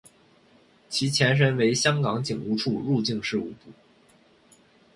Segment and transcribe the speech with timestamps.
[0.89, 3.71] 其前身为香港警务处入境事务部。